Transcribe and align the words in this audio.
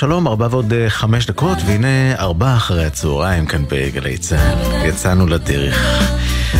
שלום 0.00 0.28
ארבע 0.28 0.48
ועוד 0.50 0.72
אה, 0.72 0.90
חמש 0.90 1.26
דקות, 1.26 1.58
והנה 1.66 2.14
ארבע 2.18 2.56
אחרי 2.56 2.84
הצהריים 2.84 3.46
כאן 3.46 3.64
בגלי 3.68 4.18
צה"ל. 4.18 4.86
יצאנו 4.86 5.26
לדרך. 5.26 6.02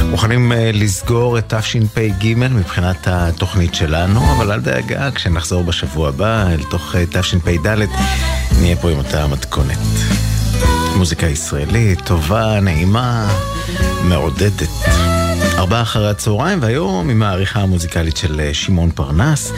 מוכנים 0.04 0.52
אה, 0.52 0.70
לסגור 0.74 1.38
את 1.38 1.54
תשפ"ג 1.54 2.34
מבחינת 2.36 3.08
התוכנית 3.10 3.74
שלנו, 3.74 4.32
אבל 4.32 4.52
אל 4.52 4.60
דאגה, 4.60 5.10
כשנחזור 5.10 5.64
בשבוע 5.64 6.08
הבא 6.08 6.48
אל 6.48 6.62
תוך 6.70 6.94
אה, 6.96 7.04
תשפ"ד, 7.06 7.66
נהיה 8.60 8.76
פה 8.76 8.90
עם 8.90 8.98
אותה 8.98 9.26
מתכונת. 9.26 9.78
מוזיקה 10.96 11.26
ישראלית, 11.26 12.00
טובה, 12.00 12.60
נעימה, 12.60 13.28
מעודדת. 14.04 15.19
ארבעה 15.60 15.82
אחרי 15.82 16.10
הצהריים, 16.10 16.58
והיום 16.62 17.10
עם 17.10 17.22
העריכה 17.22 17.60
המוזיקלית 17.60 18.16
של 18.16 18.40
אה, 18.40 18.54
שמעון 18.54 18.90
פרנס. 18.90 19.52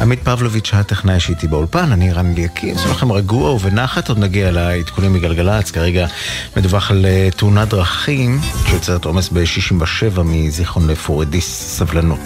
עמית 0.00 0.22
פבלוביץ' 0.22 0.70
הטכנאי 0.74 1.20
שאיתי 1.20 1.46
באולפן, 1.48 1.92
אני 1.92 2.12
רן 2.12 2.32
אליקים, 2.32 2.74
זה 2.74 2.88
לכם 2.90 3.12
רגוע 3.12 3.50
ובנחת, 3.50 4.08
עוד 4.08 4.18
נגיע 4.18 4.50
לעדכונים 4.50 5.12
מגלגלצ, 5.12 5.70
כרגע 5.70 6.06
מדווח 6.56 6.90
על 6.90 7.06
אה, 7.06 7.28
תאונת 7.36 7.68
דרכים 7.68 8.40
שיוצרת 8.66 9.04
עומס 9.04 9.28
ב-67 9.28 10.22
מזיכרון 10.22 10.86
לפורדיס, 10.86 11.76
סבלנות. 11.78 12.20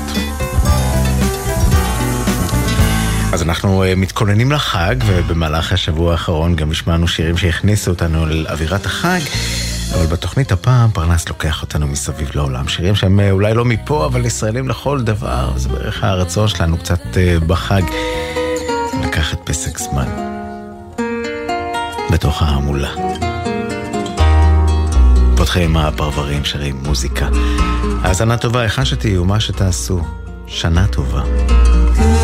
אז 3.33 3.43
אנחנו 3.43 3.85
uh, 3.85 3.87
מתכוננים 3.97 4.53
לחג, 4.53 4.97
ובמהלך 5.07 5.73
השבוע 5.73 6.13
האחרון 6.13 6.57
גם 6.57 6.71
השמענו 6.71 7.09
שירים 7.09 7.37
שהכניסו 7.37 7.91
אותנו 7.91 8.27
לאווירת 8.27 8.87
החג. 8.87 9.21
אבל 9.95 10.07
בתוכנית 10.07 10.53
הפעם 10.53 10.91
פרנס 10.91 11.29
לוקח 11.29 11.63
אותנו 11.63 11.87
מסביב 11.87 12.31
לעולם. 12.35 12.69
שירים 12.69 12.95
שהם 12.95 13.21
אה, 13.21 13.31
אולי 13.31 13.55
לא 13.55 13.65
מפה, 13.65 14.07
אבל 14.07 14.27
ישראלים 14.27 14.69
לכל 14.69 15.01
דבר, 15.03 15.53
זה 15.57 15.69
בערך 15.69 16.05
הרצון 16.05 16.49
שלנו 16.49 16.79
קצת 16.79 17.01
uh, 17.03 17.45
בחג. 17.47 17.83
לקחת 19.05 19.39
פסק 19.45 19.79
זמן. 19.79 20.09
בתוך 22.11 22.43
ההמולה. 22.43 22.91
פותחים 25.37 25.77
הפרברים, 25.77 26.45
שרים 26.45 26.77
מוזיקה. 26.83 27.29
האזנה 28.03 28.37
טובה, 28.37 28.61
היכן 28.61 28.85
שתהיו, 28.85 29.25
מה 29.25 29.41
שתעשו. 29.41 30.01
שנה 30.47 30.87
טובה. 30.87 31.23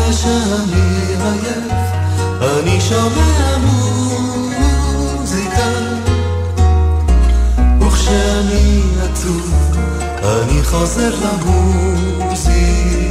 כשאני 0.09 0.81
עייף, 1.19 1.61
אני 2.41 2.81
שומע 2.81 3.57
מוזיקה, 3.57 3.96
וכשאני 8.57 8.81
עצוב, 9.01 9.51
אני 10.23 10.63
חוזר 10.63 11.13
למוזיקה. 11.15 13.06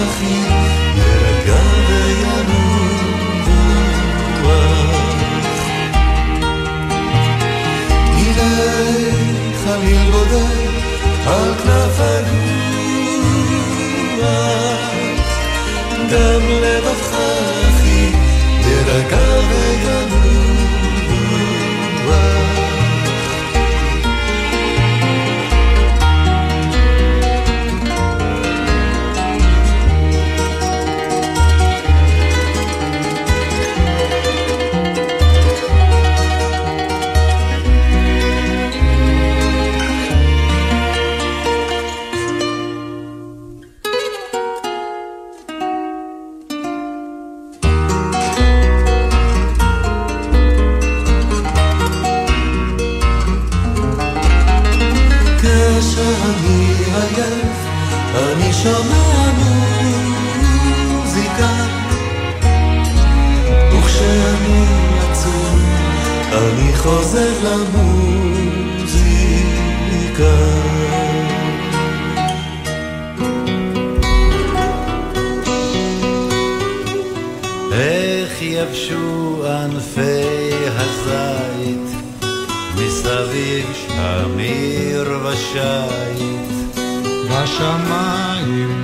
the 0.00 0.06
feeling 0.06 0.49
ושיט 85.40 86.76
בשמיים 87.30 88.79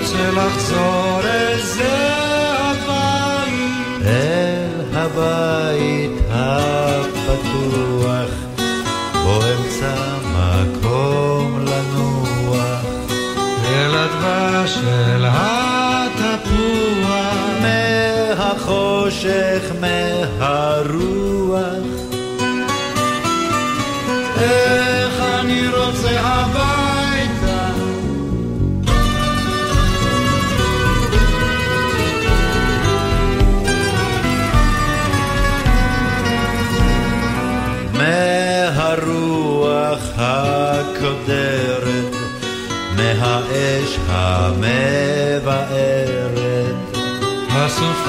רוצה 0.00 0.30
לחזור 0.30 1.20
אל 1.24 1.60
זה 1.60 2.14
הבית. 2.58 4.06
אל 4.06 4.96
הבית 4.96 5.59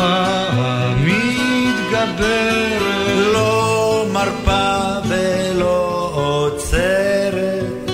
המתגברת. 0.02 1.62
לא 3.34 4.06
מרפה 4.14 5.00
ולא 5.08 6.12
עוצרת. 6.14 7.92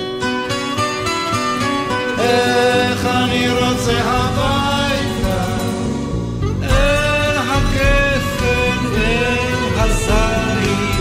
איך 2.20 3.06
אני 3.06 3.50
רוצה 3.50 3.94
הביתה, 4.06 5.44
אל 6.64 7.38
הגפן, 7.38 8.80
אל 8.96 9.80
הזית, 9.80 11.00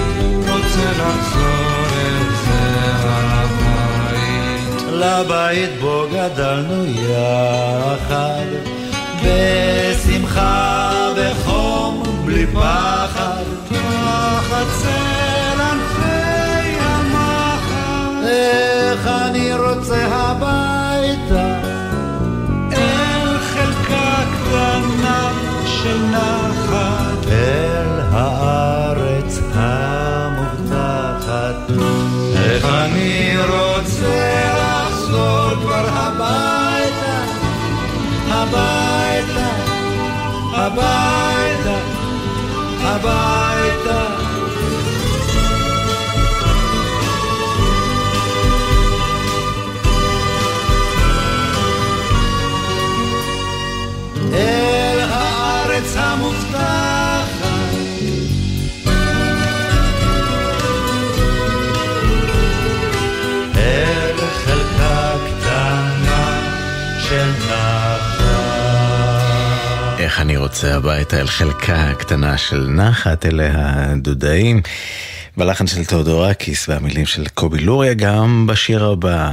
רוצה 0.50 0.86
לחזור 0.92 1.86
אל 1.96 2.26
זה 2.44 2.64
הבית. 3.26 4.82
לבית 4.92 5.80
בו 5.80 6.06
גדלנו 6.12 6.84
יחד, 6.86 8.46
בשמחה 9.22 10.65
פחד. 12.60 13.44
תחת 13.68 14.66
צל 14.82 15.60
ענפי 15.60 16.78
המחר, 16.80 18.28
איך 18.28 19.06
אני 19.06 19.54
רוצה 19.54 20.06
הביתה, 20.10 21.46
אל 22.72 23.38
חלקה 23.38 24.22
קטנה 24.34 25.32
של 25.66 25.98
נחת. 26.06 27.26
אל 27.30 28.00
הארץ 28.12 29.40
המובטחת. 29.54 30.76
איך 32.36 32.64
אני 32.64 33.36
רוצה 33.38 34.52
לחזור 34.58 35.50
כבר 35.62 35.86
הביתה, 35.88 37.16
הביתה, 38.28 39.48
הביתה, 40.52 41.25
הביתה. 42.96 43.45
איך 70.06 70.20
אני 70.20 70.36
רוצה 70.36 70.76
הביתה 70.76 71.20
אל 71.20 71.26
חלקה 71.26 71.90
הקטנה 71.90 72.38
של 72.38 72.68
נחת, 72.68 73.26
אלה 73.26 73.50
הדודאים. 73.54 74.62
בלחן 75.36 75.66
של 75.66 75.84
תאודורקיס 75.84 76.68
והמילים 76.68 77.06
של 77.06 77.24
קובי 77.34 77.58
לוריה, 77.58 77.94
גם 77.94 78.46
בשיר 78.46 78.84
הבא, 78.84 79.30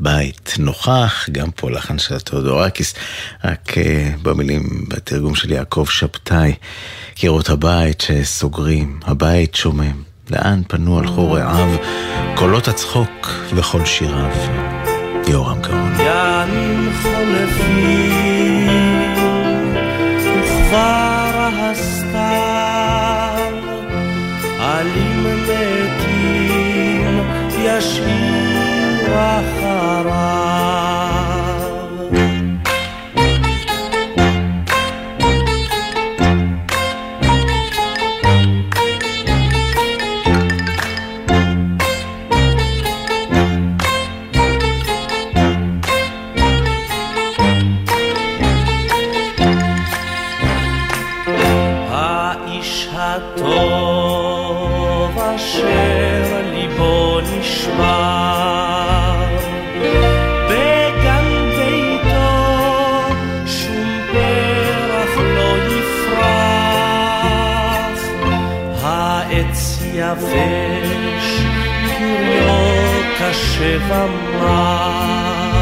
בית 0.00 0.54
נוכח, 0.58 1.28
גם 1.32 1.50
פה 1.50 1.70
לחן 1.70 1.98
של 1.98 2.20
תאודורקיס, 2.20 2.94
רק 3.44 3.68
uh, 3.70 3.76
במילים, 4.22 4.84
בתרגום 4.88 5.34
של 5.34 5.52
יעקב 5.52 5.86
שבתאי, 5.90 6.54
קירות 7.14 7.48
הבית 7.48 8.00
שסוגרים, 8.00 9.00
הבית 9.04 9.54
שומם, 9.54 10.02
לאן 10.30 10.62
פנו 10.68 10.98
הלכו 10.98 11.32
רעיו, 11.32 11.76
קולות 12.34 12.68
הצחוק 12.68 13.30
וכל 13.54 13.84
שיריו. 13.84 14.30
יורם 15.28 15.62
גאון. 15.62 15.92
וכבר 20.68 21.48
הסתיו, 21.70 23.54
עלים 24.60 25.24
מתים, 25.42 27.20
ישאיר 27.58 29.06
אחריו. 29.14 30.47
יבש, 69.98 71.42
גיליו 71.98 73.02
קשה 73.18 73.76
ומר. 73.88 75.57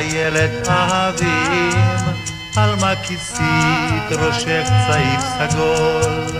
איילת 0.00 0.68
האבים, 0.68 1.98
על 2.56 2.74
מה 2.80 2.92
כיסית 3.06 4.12
ראשך 4.12 4.68
צעיף 4.86 5.20
סגול? 5.20 6.30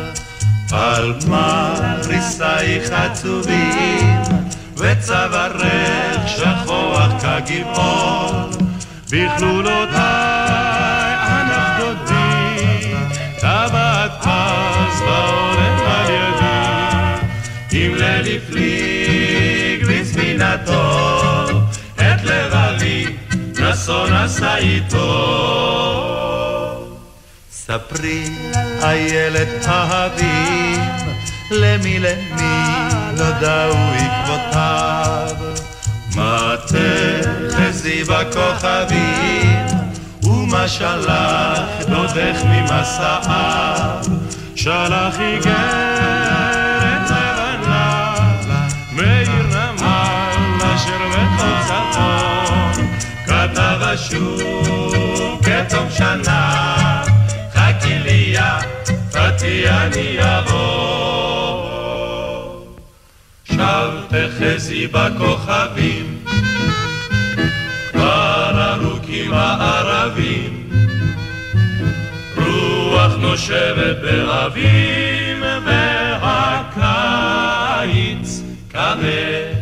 על 0.73 1.15
מה 1.27 1.75
ריסייך 2.05 2.91
עצובים, 2.93 4.23
וצווארך 4.77 6.29
שכוח 6.29 7.13
כגבעול, 7.23 8.51
בכלולותיי 9.11 10.10
אסון 23.91 24.13
עשה 24.13 24.57
איתו. 24.57 25.07
ספרי, 27.53 28.25
איילת 28.83 29.67
אהבים, 29.69 30.81
למי 31.51 31.99
למי 31.99 32.65
נודעו 33.17 33.77
עקבותיו. 33.95 35.37
מטה 36.11 37.29
חזי 37.51 38.05
בכוכבים, 38.05 39.67
ומה 40.23 40.69
שלח 40.69 41.61
דודך 41.89 42.45
ממסעיו. 42.45 44.05
שלח 44.57 45.21
איגרת 45.21 45.90
אשוב 53.95 55.41
כתום 55.43 55.91
שנה, 55.91 57.03
חכי 57.53 57.99
לי 57.99 58.35
יפתי 58.37 59.69
אני 59.69 60.19
אבוא. 60.21 61.71
שב 63.45 63.91
תחזי 64.09 64.87
בכוכבים, 64.87 66.25
כבר 67.93 68.75
ארוכים 68.75 69.33
הערבים, 69.33 70.71
רוח 72.37 73.17
נושבת 73.19 73.97
באביב 74.03 75.45
והקיץ 76.77 78.43
כבד, 78.71 79.55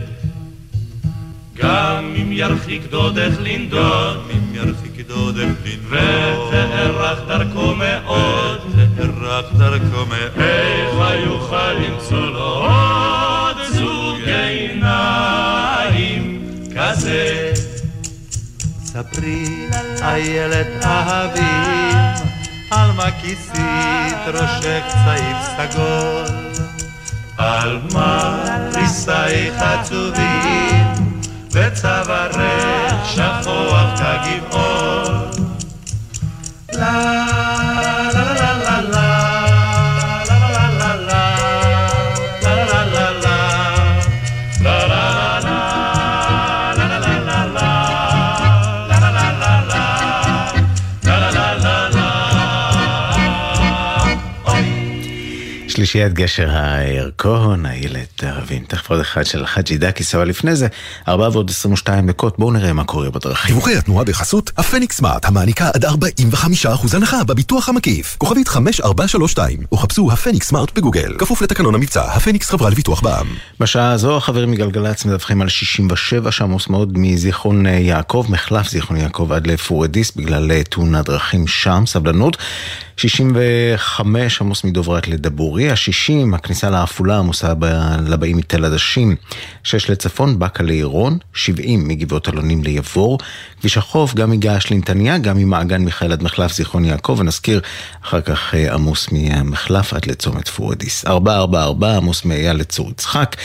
גם 1.55 2.18
ירחיק 2.39 2.83
דודך 2.91 3.35
לנדוד, 3.41 4.31
אם 4.31 4.55
ירחיק 4.55 5.07
דודך 5.09 5.49
לנדוד, 5.65 6.39
ותארך 6.49 7.19
דרכו 7.29 7.75
מאוד, 7.75 8.61
תארך 8.97 9.45
דרכו 9.57 10.07
מאוד, 10.07 10.43
איך 10.43 10.95
יוכל 11.25 11.73
למצוא 11.73 12.27
לו 12.27 12.41
עוד 12.41 13.57
זוג 13.69 14.29
עיניים 14.29 15.23
כזה. 16.77 17.53
ספרי, 18.85 19.67
איילת 20.03 20.85
אהבים, 20.85 21.99
על 22.71 22.93
מה 22.93 23.11
כיסית 23.23 24.19
ראשך 24.27 24.83
צעיף 25.05 25.37
סגול, 25.57 26.27
על 27.39 27.79
מה 27.93 28.45
ריסייך 28.75 29.55
עצובים, 29.63 30.88
וצווארך 31.59 32.37
שכוח 33.05 34.01
כגבעול. 34.01 35.15
לה 36.73 36.79
לה 36.79 37.38
שלישיית 55.79 56.13
גשר 56.13 56.49
הירקון, 56.51 57.67
איילת 57.67 58.25
ערבים, 58.25 58.65
תכף 58.69 58.91
עוד 58.91 59.01
אחד 59.01 59.27
של 59.27 59.47
חאג'י 59.47 59.79
דאקיס, 59.79 60.15
אבל 60.15 60.29
לפני 60.29 60.57
זה, 60.57 60.67
4 61.09 61.29
ועוד 61.33 61.51
22 61.51 62.07
דקות, 62.07 62.39
בואו 62.39 62.51
נראה 62.51 62.73
מה 62.73 62.85
קורה 62.85 63.11
בדרכים. 63.11 63.55
דיווחי 63.55 63.77
התנועה 63.77 64.05
בחסות 64.05 64.51
הפניקס 64.57 64.97
סמארט, 64.97 65.25
המעניקה 65.25 65.71
עד 65.75 65.85
45% 65.85 65.89
הנחה 66.93 67.25
בביטוח 67.25 67.69
המקיף. 67.69 68.17
כוכבית 68.19 68.49
5432, 68.49 69.59
או 69.73 69.77
חפשו 69.77 70.13
הפניקס 70.13 70.49
סמארט 70.49 70.79
בגוגל. 70.79 71.15
כפוף 71.19 71.43
לתקנון 71.43 71.75
המבצע, 71.75 72.05
הפניקס 72.05 72.51
חברה 72.51 72.71
לביטוח 72.71 73.01
בע"מ. 73.01 73.27
בשעה 73.61 73.93
הזו, 73.93 74.17
החברים 74.17 74.51
מגלגלצ 74.51 75.05
מדווחים 75.05 75.43
על 75.43 75.49
67, 75.49 76.33
שעמוס 76.33 76.69
מאוד 76.69 76.99
מזיכרון 76.99 77.67
יעקב, 77.67 78.27
מחלף 78.29 78.69
זיכרון 78.69 78.97
יעקב 79.01 79.33
עד 79.33 79.47
לפורדיס, 79.47 80.13
בגלל 80.17 80.63
תאונת 80.63 81.05
דרכים 81.05 81.47
שם, 81.47 81.83
סבלנות. 81.87 82.37
65 82.99 84.41
עמוס 84.41 84.65
מדוברת 84.65 85.09
לדבורי, 85.09 85.71
ה-60 85.71 86.35
הכניסה 86.35 86.71
לעפולה 86.71 87.19
עמוסה. 87.19 87.53
לבאים 88.07 88.37
מתל 88.37 88.65
עדשים, 88.65 89.17
6 89.65 89.91
לצפון, 89.91 90.39
באקה 90.39 90.63
לעירון, 90.63 91.19
70 91.35 91.89
מגבעות 91.89 92.29
אלונים 92.29 92.63
ליבור, 92.63 93.19
כביש 93.61 93.79
החוף 93.79 94.15
גם 94.15 94.31
מגעש 94.31 94.71
לנתניה, 94.71 95.19
גם 95.19 95.37
ממעגן 95.37 95.83
מיכאל 95.83 96.13
עד 96.13 96.23
מחלף 96.23 96.53
זיכרון 96.53 96.85
יעקב, 96.85 97.17
ונזכיר 97.19 97.61
אחר 98.05 98.21
כך 98.21 98.55
עמוס 98.55 99.09
מהמחלף 99.13 99.95
עד 99.95 100.07
לצומת 100.07 100.49
פורדיס. 100.49 101.07
444 101.07 101.97
עמוס 101.97 102.25
מאייל 102.25 102.57
לצור 102.57 102.91
יצחק, 102.91 103.37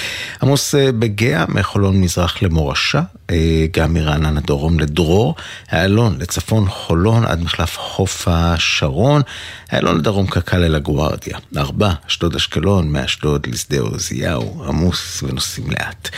עמוס 0.43 0.75
בגאה 0.75 1.45
מחולון 1.49 2.01
מזרח 2.01 2.41
למורשה, 2.41 3.01
גם 3.71 3.93
מרעננה 3.93 4.41
דרום 4.41 4.79
לדרור, 4.79 5.35
איילון 5.71 6.17
לצפון 6.19 6.69
חולון 6.69 7.25
עד 7.25 7.41
מחלף 7.41 7.77
חוף 7.77 8.27
השרון, 8.27 9.21
איילון 9.73 9.97
לדרום 9.97 10.27
קק"ל 10.27 10.63
אל 10.63 10.75
הגוארדיה, 10.75 11.37
ארבע, 11.57 11.91
אשדוד 12.07 12.35
אשקלון, 12.35 12.89
מאשדוד 12.89 13.47
לשדה 13.47 13.79
עוזיהו, 13.79 14.63
עמוס 14.67 15.23
ונוסעים 15.23 15.71
לאט. 15.71 16.09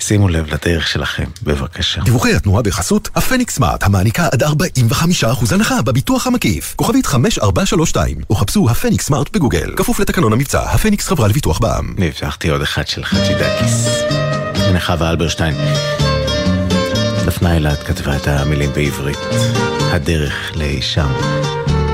שימו 0.00 0.28
לב 0.28 0.54
לדרך 0.54 0.88
שלכם, 0.88 1.24
בבקשה. 1.42 2.02
דיווחי 2.02 2.34
התנועה 2.34 2.62
בחסות 2.62 3.08
הפניקס 3.14 3.54
סמארט, 3.54 3.82
המעניקה 3.82 4.28
עד 4.32 4.42
45% 4.42 4.46
הנחה 5.54 5.82
בביטוח 5.82 6.26
המקיף. 6.26 6.74
כוכבית 6.76 7.06
5432, 7.06 8.16
או 8.30 8.34
חפשו 8.34 8.70
הפניקס 8.70 9.06
סמארט 9.06 9.32
בגוגל. 9.32 9.74
כפוף 9.76 10.00
לתקנון 10.00 10.32
המבצע, 10.32 10.62
הפניקס 10.62 11.08
חברה 11.08 11.28
לביטוח 11.28 11.58
בע"מ. 11.58 11.94
והבטחתי 11.98 12.48
עוד 12.48 12.62
אחד 12.62 12.86
של 12.86 13.04
חאג'י 13.04 13.34
דאקיס. 13.34 13.86
נחווה 14.74 15.10
אלברשטיין. 15.10 15.54
דפנה 17.34 17.54
אילת 17.54 17.82
כתבה 17.82 18.16
את 18.16 18.28
המילים 18.28 18.70
בעברית, 18.72 19.18
הדרך 19.92 20.52
לאי 20.56 20.82
שם. 20.82 21.12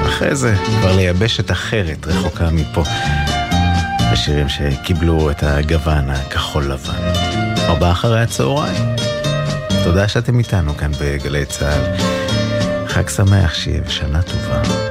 אחרי 0.07 0.37
זה 0.37 0.55
כבר 0.67 0.97
ליבשת 0.97 1.51
אחרת, 1.51 2.07
רחוקה 2.07 2.51
מפה. 2.51 2.83
בשירים 4.13 4.49
שקיבלו 4.49 5.31
את 5.31 5.43
הגוון 5.43 6.11
הכחול 6.11 6.73
לבן. 6.73 7.13
ארבעה 7.59 7.93
אחרי 7.93 8.23
הצהריים. 8.23 8.97
תודה 9.85 10.09
שאתם 10.09 10.39
איתנו 10.39 10.77
כאן 10.77 10.91
בגלי 11.01 11.47
צה"ל. 11.47 11.97
חג 12.89 13.09
שמח 13.09 13.55
שיהיה 13.55 13.81
ושנה 13.87 14.23
טובה. 14.23 14.90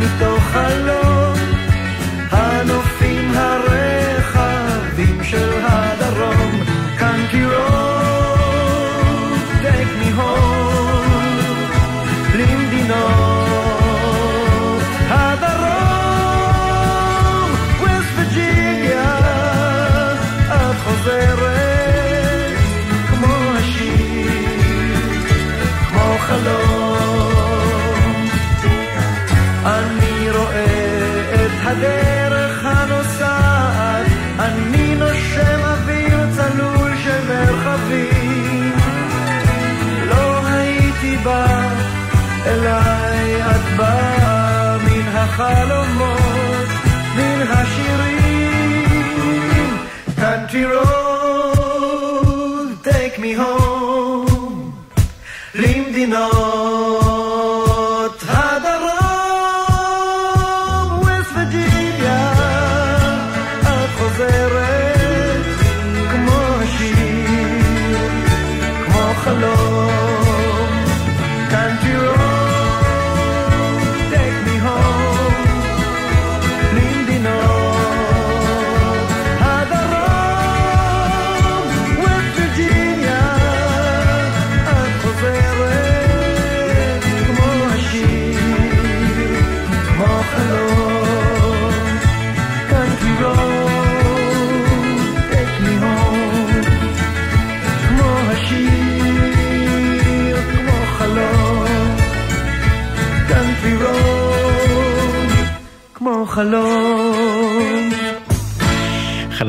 מתוך 0.00 0.42
חלום, 0.42 1.19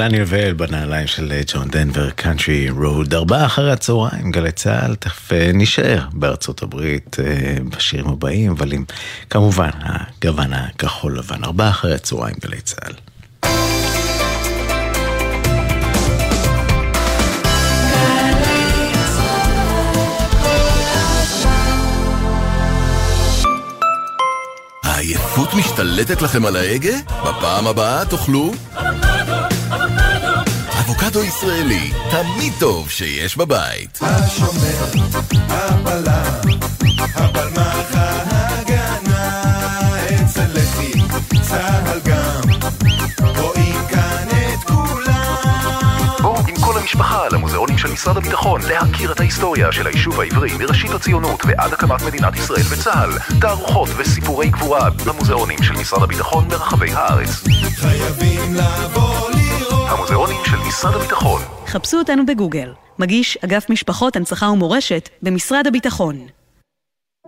חנן 0.01 0.15
יובל 0.15 0.53
בנעליים 0.53 1.07
של 1.07 1.41
ג'ון 1.47 1.67
דנבר, 1.69 2.09
קאנטרי 2.09 2.69
רוד, 2.69 3.13
ארבעה 3.13 3.45
אחרי 3.45 3.71
הצהריים, 3.71 4.31
גלי 4.31 4.51
צה"ל, 4.51 4.95
תכף 4.95 5.33
אה, 5.33 5.51
נישאר 5.53 6.05
בארצות 6.13 6.61
הברית 6.61 7.17
אה, 7.19 7.57
בשירים 7.63 8.07
הבאים, 8.07 8.51
אבל 8.51 8.73
עם 8.73 8.85
כמובן 9.29 9.69
הגוון 9.81 10.53
הכחול 10.53 11.17
לבן, 11.17 11.43
ארבעה 11.43 11.69
אחרי 11.69 11.93
הצהריים, 11.95 12.35
גלי 12.41 12.61
צה"ל. 12.61 12.93
העייפות 24.83 25.53
משתלטת 25.53 26.21
לכם 26.21 26.45
על 26.45 26.55
ההגה? 26.55 26.97
בפעם 27.23 27.67
הבאה 27.67 28.05
תאכלו... 28.05 28.51
אבוקדו 30.81 31.23
ישראלי, 31.23 31.91
תמיד 32.11 32.53
טוב 32.59 32.89
שיש 32.89 33.37
בבית. 33.37 33.99
השומר, 34.01 34.85
הבלם, 35.49 36.57
הבלמח 37.15 37.95
ההגנה, 37.95 39.41
אצל 40.05 40.45
לחי, 40.53 40.91
צהל 41.41 41.99
גם, 42.05 42.41
רואים 43.37 43.75
כאן 43.89 44.27
את 44.29 44.63
כולם. 44.63 46.07
בואו 46.21 46.37
עם 46.47 46.55
כל 46.61 46.79
המשפחה 46.79 47.27
למוזיאונים 47.31 47.77
של 47.77 47.91
משרד 47.91 48.17
הביטחון 48.17 48.61
להכיר 48.61 49.11
את 49.11 49.19
ההיסטוריה 49.19 49.71
של 49.71 49.87
היישוב 49.87 50.19
העברי 50.19 50.57
מראשית 50.59 50.91
הציונות 50.91 51.45
ועד 51.45 51.73
הקמת 51.73 52.01
מדינת 52.01 52.35
ישראל 52.35 52.63
וצה"ל. 52.69 53.39
תערוכות 53.41 53.89
וסיפורי 53.97 54.49
גבורה 54.49 54.89
במוזיאונים 55.05 55.63
של 55.63 55.73
משרד 55.73 56.03
הביטחון 56.03 56.47
ברחבי 56.47 56.91
הארץ. 56.91 57.43
חייבים 57.75 58.55
לבוא. 58.55 59.50
המוזיאונים 59.91 60.41
של 60.45 60.57
משרד 60.67 60.93
הביטחון. 60.95 61.41
חפשו 61.67 61.97
אותנו 61.97 62.25
בגוגל. 62.25 62.73
מגיש 62.99 63.37
אגף 63.45 63.69
משפחות, 63.69 64.15
הנצחה 64.15 64.49
ומורשת 64.49 65.09
במשרד 65.21 65.67
הביטחון. 65.67 66.27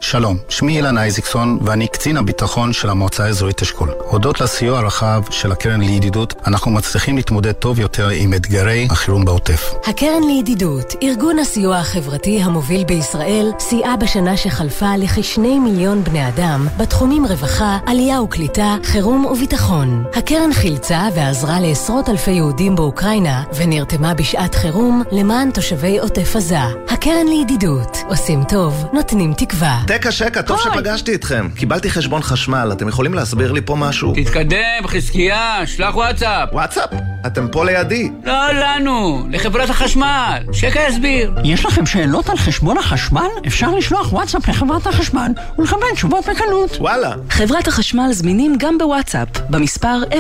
שלום, 0.04 0.38
שמי 0.50 0.78
אילן 0.78 0.98
אייזיקסון 0.98 1.60
ואני 1.62 1.88
קצין 1.88 2.18
הביטחון 2.18 2.74
של 2.74 2.90
המועצה 2.90 3.26
האזורית 3.26 3.62
אשכול. 3.62 3.90
הודות 4.00 4.42
לסיוע 4.42 4.80
הרחב 4.80 5.22
של 5.30 5.52
הקרן 5.52 5.82
לידידות, 5.82 6.34
אנחנו 6.48 6.72
מצליחים 6.72 7.16
להתמודד 7.16 7.52
טוב 7.52 7.80
יותר 7.80 8.10
עם 8.10 8.34
אתגרי 8.34 8.88
החירום 8.92 9.26
בעוטף. 9.26 9.74
הקרן 9.86 10.24
לידידות, 10.28 10.94
ארגון 11.04 11.40
הסיוע 11.40 11.78
החברתי 11.78 12.42
המוביל 12.42 12.84
בישראל, 12.84 13.52
סייעה 13.60 13.98
בשנה 13.98 14.38
שחלפה 14.38 14.98
לכשני 14.98 15.60
מיליון 15.60 16.04
בני 16.04 16.28
אדם 16.28 16.68
בתחומים 16.78 17.26
רווחה, 17.26 17.78
עלייה 17.86 18.22
וקליטה, 18.22 18.76
חירום 18.84 19.26
וביטחון. 19.26 20.04
הקרן 20.16 20.54
חילצה 20.54 21.08
ועזרה 21.16 21.60
לעשרות 21.60 22.10
אלפי 22.10 22.32
יהודים 22.32 22.76
באוקראינה 22.76 23.44
ונרתמה 23.56 24.14
בשעת 24.14 24.56
חירום 24.56 25.04
למען 25.12 25.52
תושבי 25.52 26.00
עוטף 26.00 26.36
עזה. 26.36 26.58
הקרן 26.90 27.28
לידידות, 27.28 27.98
עושים 28.10 28.44
טוב, 28.44 28.86
נותנים 28.94 29.34
תקווה. 29.34 29.80
תקה 29.98 30.12
שקה, 30.12 30.42
טוב 30.42 30.60
שפגשתי 30.64 31.16
אתכם. 31.16 31.50
קיבלתי 31.56 31.90
חשבון 31.90 32.22
חשמל, 32.22 32.70
אתם 32.72 32.88
יכולים 32.88 33.14
להסביר 33.14 33.52
לי 33.52 33.62
פה 33.62 33.76
משהו? 33.76 34.14
תתקדם, 34.16 34.88
חזקיה, 34.88 35.62
שלח 35.66 35.96
וואטסאפ. 35.96 36.50
וואטסאפ? 36.52 36.90
אתם 37.26 37.48
פה 37.52 37.66
לידי. 37.66 38.10
לא 38.24 38.54
לנו, 38.54 39.28
לחברת 39.30 39.70
החשמל. 39.70 40.44
שקה 40.54 40.80
יסביר. 40.90 41.34
יש 41.44 41.66
לכם 41.66 41.86
שאלות 41.86 42.30
על 42.30 42.38
חשבון 42.38 42.78
החשמל? 42.78 43.28
אפשר 43.48 43.72
לשלוח 43.72 44.14
וואטסאפ 44.14 44.48
לחברת 44.48 44.88
החשמל 44.88 45.32
ולקבל 45.60 45.88
תשובות 45.94 46.26
בקלות. 46.30 46.78
וואלה. 46.80 47.14
חברת 47.30 47.68
החשמל 47.68 48.08
זמינים 48.12 48.56
גם 48.58 48.78
בוואטסאפ, 48.78 49.28
במספר 49.50 50.02
055-7000-103. 50.12 50.16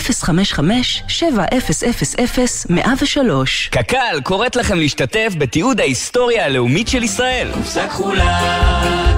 קק"ל 3.71 4.21
קוראת 4.23 4.55
לכם 4.55 4.77
להשתתף 4.77 5.33
בתיעוד 5.37 5.79
ההיסטוריה 5.79 6.45
הלאומית 6.45 6.87
של 6.87 7.03
ישראל. 7.03 7.51
קופסה 7.53 7.87
כחולה, 7.87 8.39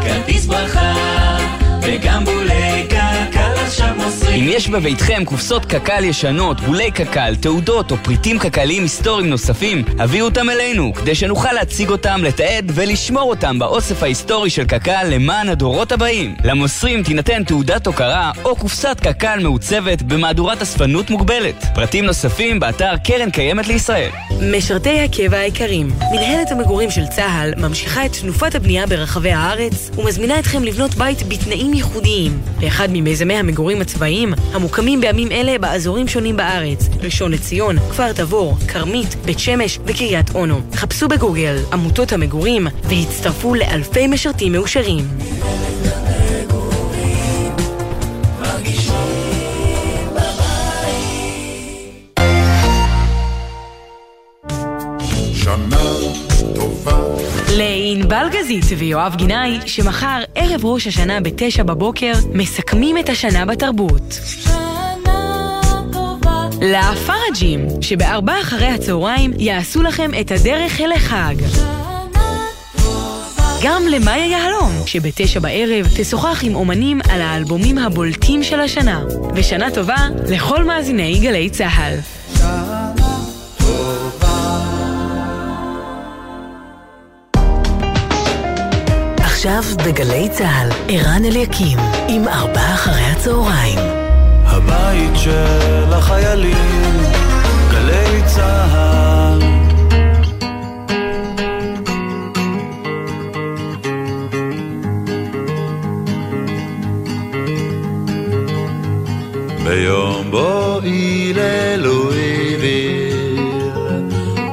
כרטיס 0.03 0.44
ברכה, 0.47 0.93
וגם 1.85 2.25
בולי 2.25 2.87
קק"ל 2.89 3.55
אם 4.35 4.45
יש 4.47 4.69
בביתכם 4.69 5.25
קופסות 5.25 5.65
קק"ל 5.65 6.03
ישנות, 6.03 6.59
בולי 6.59 6.91
קק"ל, 6.91 7.35
תעודות 7.35 7.91
או 7.91 7.97
פריטים 7.97 8.39
קק"ליים 8.39 8.83
היסטוריים 8.83 9.29
נוספים, 9.29 9.83
הביאו 9.99 10.25
אותם 10.25 10.49
אלינו, 10.49 10.93
כדי 10.93 11.15
שנוכל 11.15 11.53
להציג 11.53 11.89
אותם, 11.89 12.21
לתעד 12.23 12.71
ולשמור 12.75 13.29
אותם 13.29 13.59
באוסף 13.59 14.03
ההיסטורי 14.03 14.49
של 14.49 14.65
קק"ל 14.65 15.07
למען 15.09 15.49
הדורות 15.49 15.91
הבאים. 15.91 16.35
למוסרים 16.43 17.03
תינתן 17.03 17.43
תעודת 17.43 17.87
הוקרה 17.87 18.31
או 18.43 18.55
קופסת 18.55 18.99
קק"ל 18.99 19.39
מעוצבת 19.43 20.01
במהדורת 20.01 20.61
אספנות 20.61 21.09
מוגבלת. 21.09 21.65
פרטים 21.75 22.05
נוספים 22.05 22.59
באתר 22.59 22.97
קרן 23.03 23.29
קיימת 23.29 23.67
לישראל. 23.67 24.09
משרתי 24.51 24.99
הקבע 24.99 25.37
היקרים, 25.37 25.87
מנהלת 26.11 26.51
המגורים 26.51 26.91
של 26.91 27.07
צה"ל 27.07 27.53
ממשיכה 27.57 28.05
את 28.05 28.11
תנופת 28.21 28.55
הבנייה 28.55 28.87
ברחבי 28.87 29.31
הארץ 29.31 29.91
ומזמינה 29.97 30.39
אתכם 30.39 30.63
לבנות 30.63 30.95
בית 30.95 31.23
בתנאים 31.23 31.73
ייחודיים 31.75 32.41
באחד 32.59 32.87
ממיזמי 32.91 33.33
המגורים 33.33 33.81
הצבאיים 33.81 34.33
המוקמים 34.53 35.01
בימים 35.01 35.31
אלה 35.31 35.57
באזורים 35.57 36.07
שונים 36.07 36.37
בארץ 36.37 36.89
ראשון 37.01 37.31
לציון, 37.31 37.79
כפר 37.79 38.13
תבור, 38.13 38.57
כרמית, 38.67 39.15
בית 39.25 39.39
שמש 39.39 39.79
וקריית 39.85 40.35
אונו. 40.35 40.61
חפשו 40.73 41.07
בגוגל 41.07 41.55
עמותות 41.73 42.13
המגורים 42.13 42.67
והצטרפו 42.83 43.55
לאלפי 43.55 44.07
משרתים 44.07 44.51
מאושרים. 44.51 45.07
לענבל 57.85 58.27
גזית 58.31 58.63
ויואב 58.77 59.15
גינאי, 59.15 59.59
שמחר 59.65 60.23
ערב 60.35 60.65
ראש 60.65 60.87
השנה 60.87 61.21
בתשע 61.21 61.63
בבוקר, 61.63 62.11
מסכמים 62.33 62.97
את 62.97 63.09
השנה 63.09 63.45
בתרבות. 63.45 64.19
לפראג'ים, 66.61 67.67
שבארבע 67.81 68.41
אחרי 68.41 68.67
הצהריים 68.67 69.31
יעשו 69.37 69.83
לכם 69.83 70.11
את 70.21 70.31
הדרך 70.31 70.81
אל 70.81 70.91
החג. 70.91 71.35
גם 73.63 73.83
למאיה 73.87 74.25
יהלום, 74.25 74.71
שבתשע 74.85 75.39
בערב 75.39 75.87
תשוחח 75.97 76.43
עם 76.43 76.55
אומנים 76.55 77.01
על 77.09 77.21
האלבומים 77.21 77.77
הבולטים 77.77 78.43
של 78.43 78.59
השנה. 78.59 79.03
ושנה 79.35 79.71
טובה 79.71 80.07
לכל 80.29 80.63
מאזיני 80.63 81.19
גלי 81.19 81.49
צה"ל. 81.49 81.99
עכשיו 89.45 89.85
בגלי 89.85 90.29
צה"ל, 90.29 90.69
ערן 90.89 91.25
אליקים, 91.25 91.77
עם 92.07 92.27
ארבעה 92.27 92.73
אחרי 92.73 93.01
הצהריים. 93.01 93.79
הבית 94.45 95.11
של 95.15 95.93
החיילים, 95.93 96.93
גלי 97.71 98.21
צה"ל. 98.25 99.39
ביום 109.63 110.31
בו 110.31 110.79
היללו 110.83 112.11
העביר, 112.13 113.39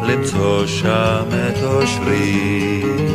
למצוא 0.03 0.67
שם 0.67 1.25
את 1.31 1.63
אושרי. 1.63 3.12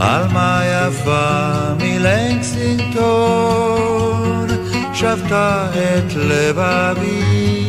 עלמה 0.00 0.62
יפה 0.64 1.50
מלקסינגטון, 1.78 4.48
שבתה 4.94 5.66
את 5.72 6.14
לבבי, 6.14 7.68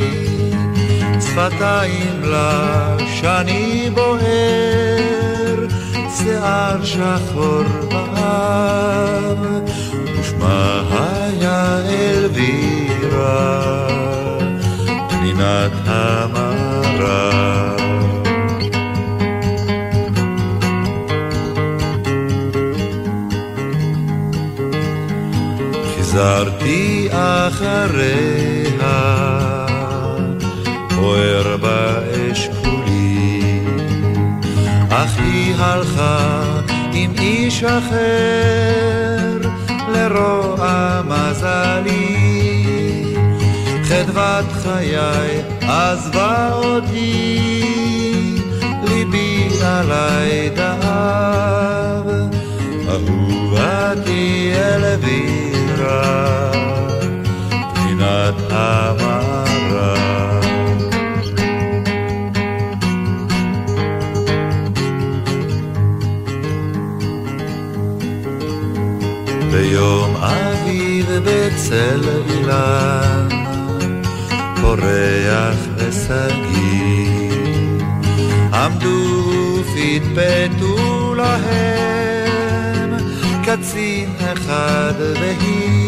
שפתיים 1.21 2.21
לשני 2.23 3.89
בוער, 3.93 5.65
שיער 6.17 6.83
שחור 6.83 7.63
באב, 7.89 9.39
ושמה 10.19 10.83
היה 10.91 11.77
אלבירה, 11.89 13.61
פנינת 15.09 15.84
אחריה, 27.65 29.65
בוער 30.95 31.57
באש 31.57 32.49
כולי, 32.63 33.59
אך 34.89 35.19
היא 35.19 35.55
הלכה 35.55 36.43
עם 36.93 37.13
איש 37.19 37.63
אחר, 37.63 39.49
לרוע 39.93 41.01
מזלי. 41.07 42.15
חדוות 43.83 44.45
חיי 44.63 45.41
עזבה 45.61 46.49
אותי, 46.53 47.63
ליבי 48.87 49.47
עלי 49.63 50.49
דאב, 50.55 52.07
אהובתי 52.89 54.51
אלווירה, 54.55 56.54
המערב. 58.65 60.45
ביום 69.51 70.15
אביב 70.15 71.05
בצל 71.25 72.01
אילן, 72.29 73.27
פורח 74.61 75.57
ושגיא, 75.77 77.31
עמדו 78.53 79.61
ופטפטו 79.61 81.15
להם, 81.15 82.93
קצין 83.45 84.09
אחד 84.19 84.93
והיא, 85.19 85.84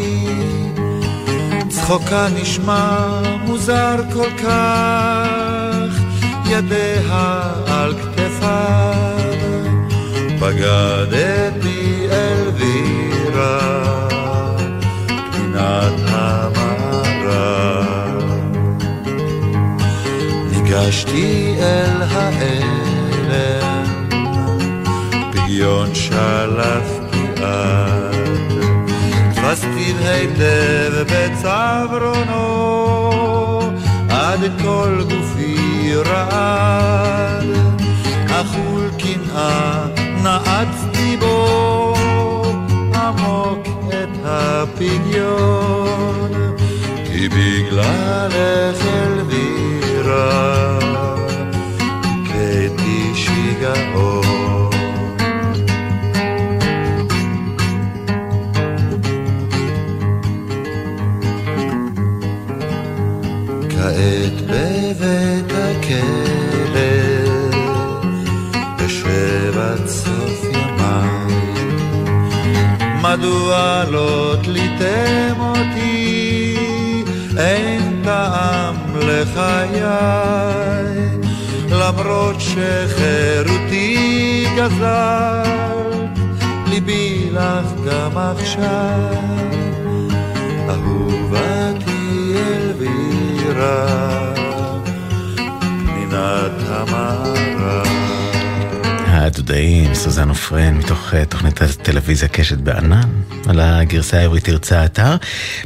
צחוקה 1.88 2.28
נשמע 2.36 3.21
מוזר 3.45 3.95
כל 4.13 4.30
כך, 4.43 6.02
ידיה 6.45 7.41
על 7.67 7.93
כתפיו, 7.93 9.34
בגדתי 10.41 12.08
אלווירה, 12.12 13.60
פנינת 15.32 15.93
המערב. 16.08 17.52
ניגשתי 20.52 21.56
אל 21.60 22.02
העלם, 22.02 23.86
פגיון 25.32 25.95
שלפתי 25.95 27.43
עד, 27.43 28.07
תפסתי 29.58 29.93
היטב 30.06 30.93
בצווארונו, 31.10 32.43
עד 34.10 34.39
כל 34.62 35.04
גופי 35.10 35.93
רעד, 35.96 37.46
אכול 38.28 38.89
קנאה 38.98 39.86
נעצתי 40.24 41.17
בו, 41.20 41.93
עמוק 42.96 43.67
את 43.88 44.10
הפגיון, 44.26 46.32
כי 47.06 47.30
בגללך 47.30 48.86
אלבירה, 48.86 49.46
מדוע 73.47 73.83
לא 73.91 74.36
תליתם 74.43 75.39
אותי, 75.39 76.55
אין 77.38 78.01
טעם 78.03 78.75
לחיי, 78.95 79.81
למרות 81.71 82.36
שחירותי 82.41 83.95
גזל, 84.57 85.95
ליבי 86.67 87.29
לך 87.31 87.65
גם 87.86 88.17
עכשיו. 88.17 89.13
אהובתי 90.69 92.33
אלבירה, 92.36 93.88
פנינת 95.86 96.51
המערב. 96.67 98.07
הדודאים, 99.27 99.95
סוזן 99.95 100.29
ופרן, 100.29 100.77
מתוך 100.77 101.13
uh, 101.13 101.25
תוכנית 101.29 101.61
הטלוויזיה 101.61 102.27
קשת 102.27 102.57
בענן, 102.57 103.09
על 103.47 103.59
הגרסה 103.59 104.17
העברית 104.17 104.43
תרצה 104.43 104.81
האתר. 104.81 105.15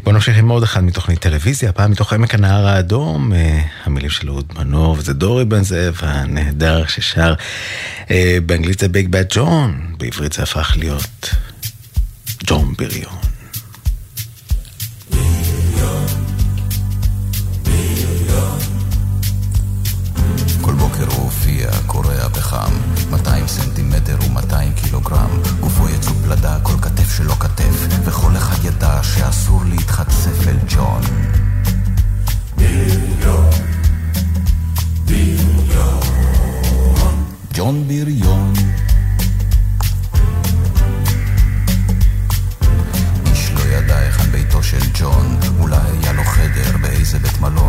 בואו 0.03 0.15
נמשיך 0.15 0.37
עם 0.37 0.49
עוד 0.49 0.63
אחד 0.63 0.83
מתוכנית 0.83 1.19
טלוויזיה, 1.19 1.69
הפעם 1.69 1.91
מתוך 1.91 2.13
עמק 2.13 2.33
הנהר 2.33 2.67
האדום, 2.67 3.31
uh, 3.31 3.35
המילים 3.85 4.09
של 4.09 4.29
אהוד 4.29 4.45
מנור, 4.55 4.95
וזה 4.99 5.13
דורי 5.13 5.45
בן 5.45 5.63
זאב 5.63 5.99
הנהדר 6.01 6.85
ששר, 6.87 7.33
uh, 8.05 8.11
באנגלית 8.45 8.79
זה 8.79 8.87
ביג 8.87 9.07
בד 9.07 9.25
ג'ון, 9.29 9.95
בעברית 9.97 10.33
זה 10.33 10.43
הפך 10.43 10.73
להיות 10.77 11.29
ג'ון 12.47 12.73
בריון. 12.77 13.30
הופיע, 21.61 21.81
קורע 21.87 22.29
פחם, 22.29 22.73
200 23.11 23.47
סנטימטר 23.47 24.17
ו-200 24.19 24.81
קילוגרם, 24.81 25.29
גופו 25.59 25.89
יצוא 25.89 26.13
פלדה, 26.23 26.57
כל 26.63 26.73
כתף 26.81 27.17
שלו 27.17 27.33
כתף, 27.39 27.87
וכל 28.05 28.37
אחד 28.37 28.65
ידע 28.65 29.03
שאסור 29.03 29.61
להתחצף 29.69 30.47
אל 30.47 30.57
ג'ון. 30.67 31.01
ג'ון 37.53 37.87
בריון. 37.87 38.53
איש 43.25 43.51
לא 43.51 43.61
ידע 43.61 43.97
היכן 43.97 44.31
ביתו 44.31 44.63
של 44.63 44.81
ג'ון, 44.93 45.39
אולי 45.59 45.77
היה 46.01 46.13
לו 46.13 46.23
חדר 46.23 46.77
באיזה 46.81 47.19
בית 47.19 47.41
מלון. 47.41 47.60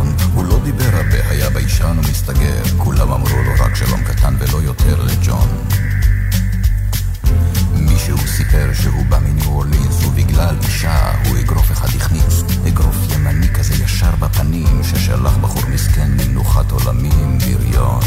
קטן 4.33 4.45
ולא 4.55 4.61
יותר 4.61 5.03
לג'ון. 5.03 5.47
מישהו 7.75 8.17
סיפר 8.17 8.69
שהוא 8.73 9.05
בא 9.09 9.19
מניו 9.19 9.45
אורלינס, 9.45 10.03
ובגלל 10.03 10.55
אישה 10.63 11.11
הוא 11.25 11.37
אגרוף 11.39 11.71
אחד 11.71 11.87
הכניס. 11.95 12.43
אגרוף 12.67 12.95
ימני 13.15 13.49
כזה 13.49 13.83
ישר 13.83 14.15
בפנים, 14.19 14.83
ששלח 14.83 15.37
בחור 15.37 15.61
מסכן 15.73 16.11
למנוחת 16.19 16.71
עולמים. 16.71 17.37
בריון, 17.37 18.01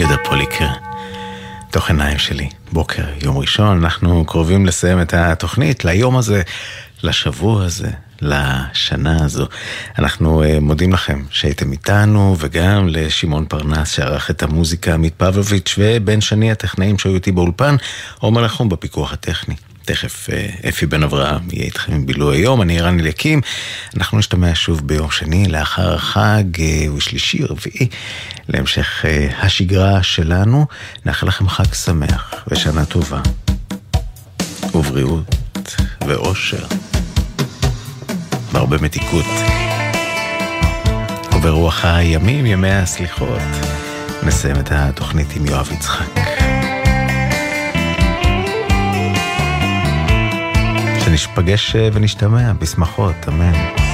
יהודה 0.00 0.16
פוליקר, 0.24 0.68
תוך 1.70 1.88
עיניים 1.88 2.18
שלי, 2.18 2.48
בוקר, 2.72 3.04
יום 3.22 3.38
ראשון, 3.38 3.84
אנחנו 3.84 4.24
קרובים 4.24 4.66
לסיים 4.66 5.00
את 5.00 5.14
התוכנית 5.14 5.84
ליום 5.84 6.16
הזה, 6.16 6.42
לשבוע 7.02 7.64
הזה, 7.64 7.90
לשנה 8.22 9.24
הזו. 9.24 9.46
אנחנו 9.98 10.42
uh, 10.42 10.46
מודים 10.60 10.92
לכם 10.92 11.22
שהייתם 11.30 11.72
איתנו, 11.72 12.36
וגם 12.38 12.88
לשמעון 12.88 13.44
פרנס 13.44 13.90
שערך 13.90 14.30
את 14.30 14.42
המוזיקה, 14.42 14.94
עמית 14.94 15.14
פבלוביץ' 15.14 15.74
ובן 15.78 16.20
שני 16.20 16.52
הטכנאים 16.52 16.98
שהיו 16.98 17.14
איתי 17.14 17.32
באולפן, 17.32 17.76
עומר 18.18 18.42
לחום 18.42 18.68
בפיקוח 18.68 19.12
הטכני. 19.12 19.54
תכף 19.92 20.28
uh, 20.28 20.68
אפי 20.68 20.86
בן 20.86 21.02
אברהם 21.02 21.40
יהיה 21.52 21.64
איתכם 21.64 21.92
עם 21.92 22.06
בילוי 22.06 22.36
היום, 22.36 22.62
אני 22.62 22.80
רן 22.80 23.00
אליקים. 23.00 23.40
אנחנו 23.96 24.18
נשתמע 24.18 24.50
שוב 24.54 24.86
ביום 24.86 25.10
שני 25.10 25.48
לאחר 25.48 25.94
החג 25.94 26.42
uh, 26.56 26.90
ושלישי, 26.96 27.44
רביעי, 27.44 27.88
להמשך 28.48 29.04
uh, 29.04 29.34
השגרה 29.44 30.02
שלנו. 30.02 30.66
נאחל 31.04 31.26
לכם 31.26 31.48
חג 31.48 31.74
שמח 31.74 32.34
ושנה 32.48 32.84
טובה, 32.84 33.20
ובריאות 34.74 35.76
ואושר, 36.06 36.66
והרבה 38.52 38.78
מתיקות. 38.78 39.26
וברוח 41.36 41.84
הימים, 41.84 42.46
ימי 42.46 42.70
הסליחות, 42.70 43.42
נסיים 44.22 44.56
את 44.56 44.68
התוכנית 44.72 45.36
עם 45.36 45.46
יואב 45.46 45.68
יצחק. 45.72 46.49
שנשפגש 51.04 51.76
ונשתמע 51.92 52.52
בשמחות, 52.52 53.28
אמן. 53.28 53.89